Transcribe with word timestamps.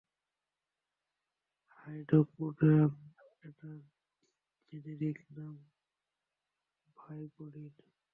Hydrocodone, 1.77 2.91
এটার 3.43 3.77
generic 4.73 5.17
নাম 5.37 5.55
Vicodin. 6.97 7.73